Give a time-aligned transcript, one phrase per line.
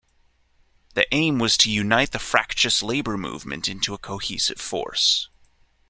[0.95, 5.29] The aim was to unite the fractious labour movement into a cohesive force.